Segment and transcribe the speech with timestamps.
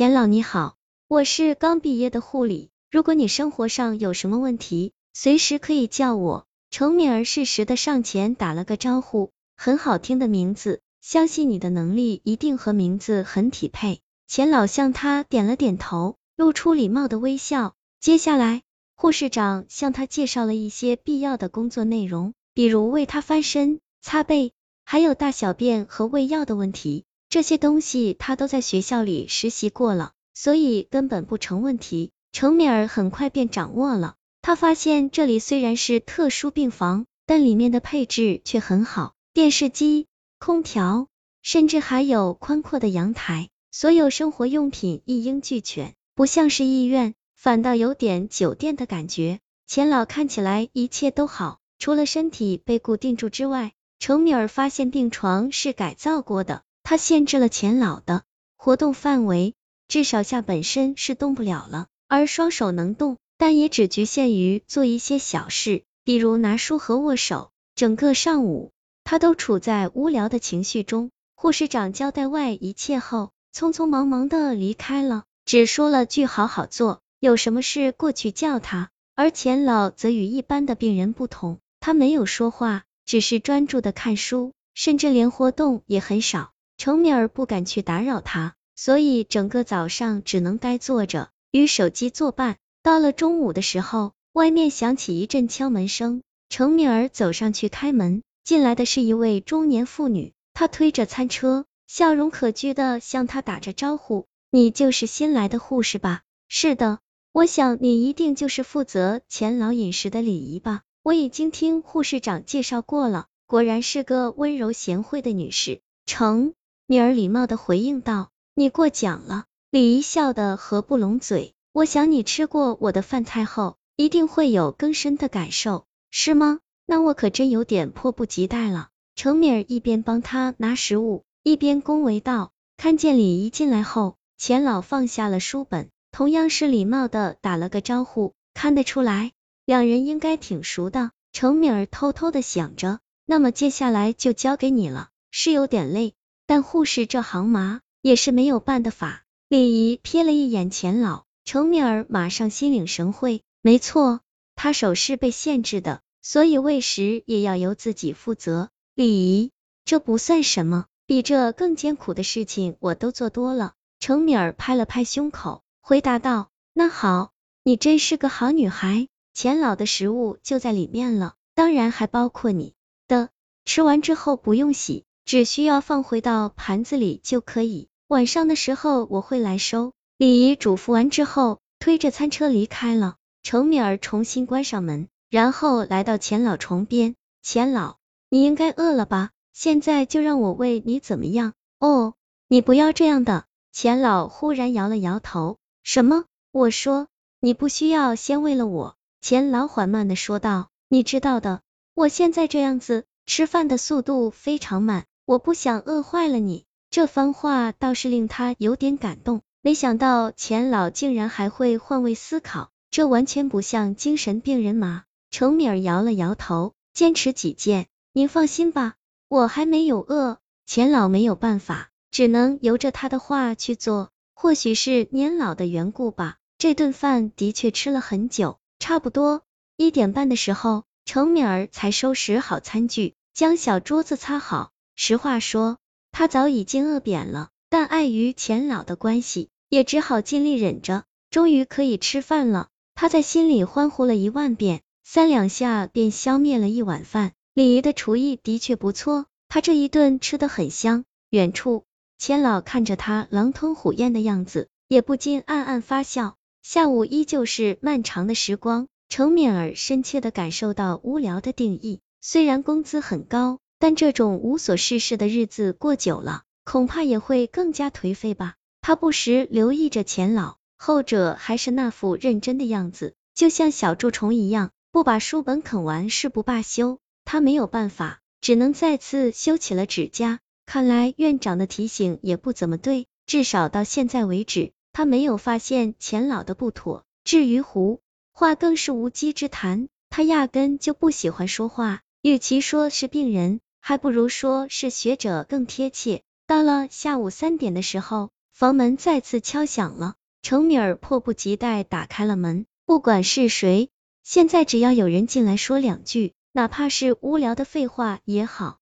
[0.00, 0.76] 钱老你好，
[1.08, 6.46] 我是刚毕业的护理，如果你生活上有什么问题，随时可以叫我。
[6.70, 14.00] 程敏儿适时的上前打了个招呼，很好听的名字，相信你的能力一定和名字很匹配。
[14.26, 17.74] 钱老向他点了点头，露出礼貌的微笑。
[18.00, 18.62] 接下来，
[18.96, 27.04] 护士长向他介绍了一些必要的工作内容，比如为他翻身、擦背，还有大小便和喂药的问题。
[27.30, 32.10] 这些东西他都在学校里实习过了，所以根本不成问题。
[32.32, 34.16] 程敏儿很快便掌握了。
[34.42, 40.08] 他发现这里虽然是特殊病房，但里面的配置却很好，电视机、
[40.40, 41.06] 空调，
[41.40, 49.38] 甚至还有宽阔的阳台，所有生活用品一应俱全，不像是医院，反倒有点酒店的感觉。
[49.68, 56.64] 钱老看起来一切都好，除了身体被固定住之外，程敏儿发现病床是改造过的。
[56.82, 58.24] 他限制了钱老的
[58.56, 59.54] 活动范围，
[59.86, 67.50] 至少下本身是动不了了，而双手能动，但也只局限于做一些小事，比如拿书和握手。
[67.76, 68.72] 整个上午，
[69.04, 71.10] 他都处在无聊的情绪中。
[71.36, 78.90] 护士长交代外一切后，匆匆忙忙的离开了，只说了句好好做，有什么事过去叫他。
[79.14, 86.52] 而钱老则与一般的病人不同，他没有说话，只是专注的看书，甚至连活动也很少。
[86.80, 92.56] 程敏儿不敢去打扰他，所以整个早上只能呆坐着，与手机作伴。
[92.82, 107.00] 到了中午的时候，外面响起一阵敲门声，程敏儿走上去开门，进来的是一位中年妇女，她推着餐车，笑容可掬的向他打着招呼：“你就是新来的护士吧？”“是的，
[107.32, 110.80] 我想你一定就是负责钱老饮食的礼仪吧？
[111.02, 116.54] 我已经听护士长介绍过了，果然是个温柔贤惠的女士。”程。
[116.90, 121.54] 女儿礼貌的回应道：“你过奖了。”李姨笑得合不拢嘴。
[121.72, 126.58] 我想你吃过我的饭菜后，一定会有更深的感受，是吗？
[126.86, 128.88] 那我可真有点迫不及待了。
[129.14, 132.50] 程敏儿一边帮他拿食物，一边恭维道。
[132.76, 138.34] 看见李姨进来后，钱老放下了书本，同样是礼貌的打了个招呼。
[138.52, 139.30] 看得出来，
[139.64, 141.12] 两人应该挺熟的。
[141.32, 146.14] 程敏儿偷偷的想着，那么接下来就交给你了，是有点累。
[146.50, 149.22] 但护士这行嘛，也是没有办的法。
[149.48, 153.42] 李姨瞥了一眼钱老，程敏儿马上心领神会。
[153.62, 154.18] 没错，
[154.56, 158.68] 他手是被限制的，所以喂食也要由自己负责。
[158.96, 159.52] 李姨，
[159.84, 163.74] 这不算什么，比这更艰苦的事情我都做多了。
[164.00, 167.30] 程敏儿拍了拍胸口，回答道：“那好，
[167.62, 169.06] 你真是个好女孩。
[169.34, 172.74] 钱老的食物就在里面了，当然还包括你
[173.06, 173.28] 的。
[173.64, 179.92] 吃完之后不用洗。”只需要放回到盘子里就可以，晚上的时候我会来收。
[180.18, 183.14] 李姨嘱咐完之后，推着餐车离开了。
[183.44, 187.14] 程敏儿重新关上门，然后来到钱老床边。
[187.42, 187.98] 钱老，
[188.28, 189.30] 你应该饿了吧？
[189.52, 191.52] 现在就让我喂你怎么样？
[191.78, 192.14] 哦，
[192.48, 193.44] 你不要这样的。
[193.70, 195.58] 钱老忽然摇了摇头。
[195.84, 196.24] 什么？
[196.50, 197.06] 我说
[197.38, 198.96] 你不需要先喂了我。
[199.20, 200.70] 钱老缓慢的说道。
[200.88, 201.60] 你知道的，
[201.94, 205.04] 我现在这样子，吃饭的速度非常慢。
[205.24, 209.42] 我不想饿坏了你，这番话倒是令他有点感动。
[209.62, 215.04] 没想到钱老竟然还会换位思考，这完全不像精神病人嘛。
[215.30, 217.86] 程敏儿摇了摇头，坚持己见。
[218.12, 218.94] 您放心吧，
[219.28, 220.38] 我还没有饿。
[220.66, 224.10] 钱老没有办法，只能由着他的话去做。
[224.34, 228.58] 或许是年老的缘故吧，这顿饭的确吃了很久。
[228.78, 229.42] 差不多
[229.76, 234.72] 一点半的时候，程敏儿才收拾好餐具，将小桌子擦好。
[235.02, 235.78] 实话说，
[236.12, 241.04] 他早已经饿扁了，但碍于钱老的关系，也只好尽力忍着。
[241.30, 247.32] 终于可以吃饭了，他在心里欢呼了一万遍，三两下便消灭了一碗饭。
[247.54, 251.06] 李姨的厨艺的确不错，他这一顿吃的很香。
[251.30, 251.84] 远处，
[252.18, 256.36] 钱老看着他狼吞虎咽的样子，也不禁暗暗发笑。
[256.62, 262.00] 下午依旧是漫长的时光，程敏儿深切的感受到无聊的定义。
[262.20, 263.60] 虽然工资很高。
[263.80, 268.54] 但这种无所事事的日子过久了，恐怕也会更加颓废吧。
[268.82, 276.98] 他不时留意着钱老，后者还是那副认真的样子，就像小蛀虫一样，不把书本啃完誓不罢休。
[277.24, 280.40] 他没有办法，只能再次修起了指甲。
[280.66, 287.04] 看来院长的提醒也不怎么对，至少到现在为止，他没有发现钱老的不妥。
[287.24, 288.02] 至于胡
[288.32, 289.88] 话，更是无稽之谈。
[290.10, 293.60] 他压根就不喜欢说话，与其说是病人。
[293.80, 296.22] 还不如说是学者更贴切。
[296.46, 302.66] 到了下午三点的时候，房门再次敲响了，程敏儿迫不及待打开了门。
[302.84, 303.88] 不管是谁，
[304.24, 308.79] 现在只要有人进来说两句，哪怕是无聊的废话也好。